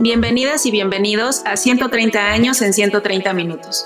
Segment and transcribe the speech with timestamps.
[0.00, 3.84] Bienvenidas y bienvenidos a 130 años en 130 minutos,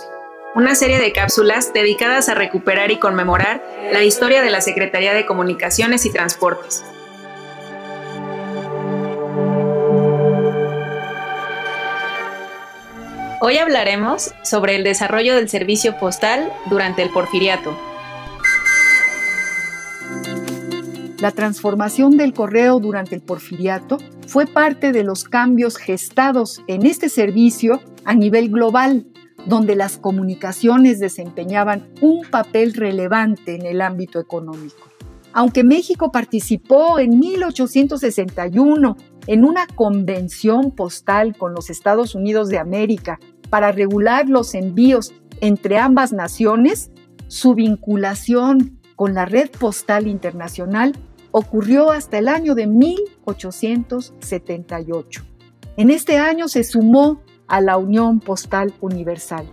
[0.54, 5.24] una serie de cápsulas dedicadas a recuperar y conmemorar la historia de la Secretaría de
[5.24, 6.84] Comunicaciones y Transportes.
[13.40, 17.91] Hoy hablaremos sobre el desarrollo del servicio postal durante el porfiriato.
[21.22, 27.08] La transformación del correo durante el porfiriato fue parte de los cambios gestados en este
[27.08, 29.06] servicio a nivel global,
[29.46, 34.88] donde las comunicaciones desempeñaban un papel relevante en el ámbito económico.
[35.32, 38.96] Aunque México participó en 1861
[39.28, 45.78] en una convención postal con los Estados Unidos de América para regular los envíos entre
[45.78, 46.90] ambas naciones,
[47.28, 50.96] su vinculación con la red postal internacional
[51.32, 55.24] ocurrió hasta el año de 1878.
[55.76, 59.46] En este año se sumó a la Unión Postal Universal.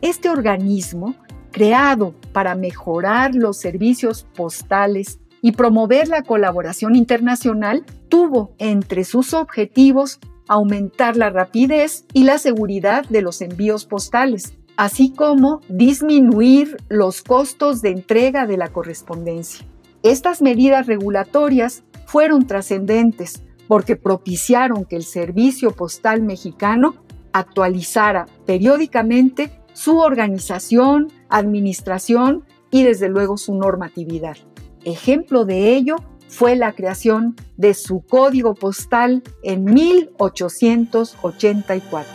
[0.00, 1.14] Este organismo,
[1.52, 10.18] creado para mejorar los servicios postales y promover la colaboración internacional, tuvo entre sus objetivos
[10.48, 17.82] aumentar la rapidez y la seguridad de los envíos postales, así como disminuir los costos
[17.82, 19.66] de entrega de la correspondencia.
[20.06, 26.94] Estas medidas regulatorias fueron trascendentes porque propiciaron que el Servicio Postal Mexicano
[27.32, 34.36] actualizara periódicamente su organización, administración y desde luego su normatividad.
[34.84, 35.96] Ejemplo de ello
[36.28, 42.12] fue la creación de su código postal en 1884.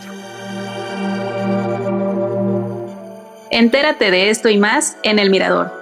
[3.50, 5.81] Entérate de esto y más en El Mirador